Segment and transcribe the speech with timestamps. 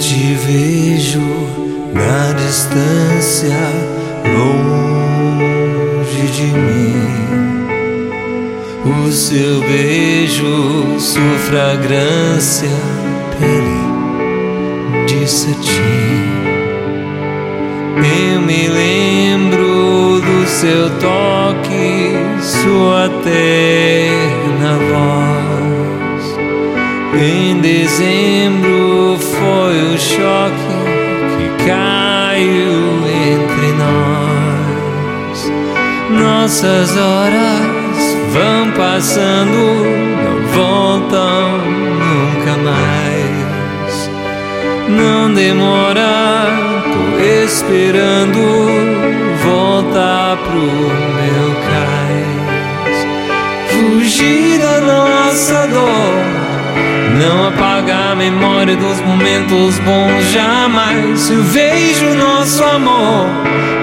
[0.00, 1.20] Te vejo
[1.92, 3.54] na distância,
[4.24, 6.96] longe de mim.
[8.82, 12.70] O seu beijo, sua fragrância,
[13.38, 16.30] pele de cetim.
[18.32, 26.24] Eu me lembro do seu toque, sua terna voz.
[27.22, 28.69] Em dezembro
[30.00, 30.78] choque
[31.36, 32.80] que caiu
[33.28, 35.38] entre nós.
[36.10, 39.60] Nossas horas vão passando,
[40.24, 41.58] não voltam
[42.08, 44.10] nunca mais.
[44.88, 46.20] Não demora
[47.44, 48.40] esperando
[49.44, 52.98] voltar pro meu cais.
[53.68, 55.19] Fugir da dor.
[57.20, 61.28] Não apagar a memória dos momentos bons jamais.
[61.28, 63.26] Eu vejo nosso amor.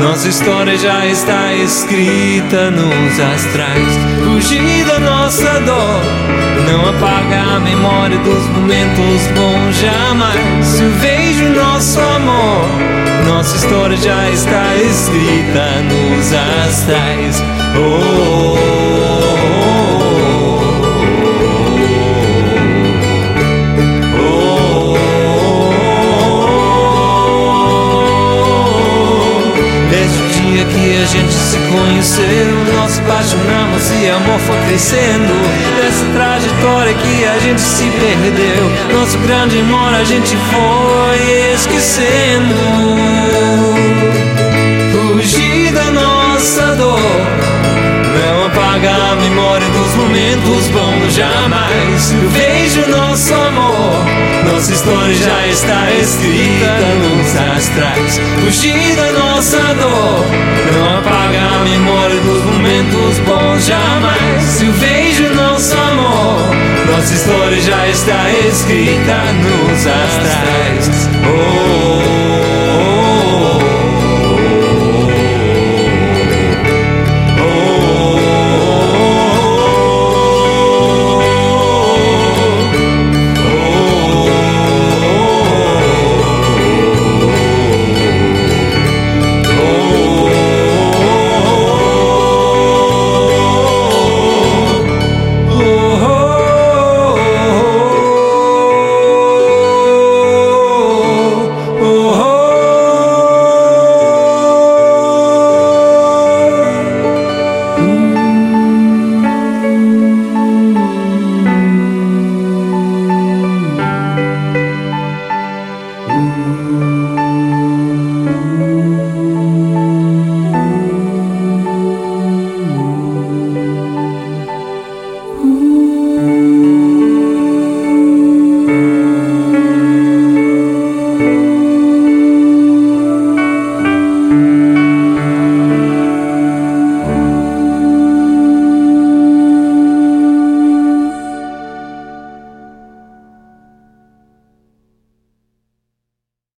[0.00, 3.92] Nossa história já está escrita nos astrais.
[4.24, 6.00] Fugir da nossa dor.
[6.66, 10.80] Não apagar a memória dos momentos bons jamais.
[10.80, 12.64] Eu vejo nosso amor.
[13.26, 16.32] Nossa história já está escrita nos
[16.64, 17.42] astrais.
[17.76, 18.15] Oh,
[31.70, 35.34] conheceu, nosso apaixonamos e amor foi crescendo.
[35.76, 42.96] Dessa trajetória que a gente se perdeu, nosso grande amor a gente foi esquecendo.
[49.96, 52.12] momentos bons jamais.
[52.30, 54.04] Vejo nosso amor.
[54.50, 58.20] Nossa história já está escrita nos astrais.
[58.40, 60.45] Fugir da nossa dor
[67.66, 72.15] já está escrita nos astrais oh.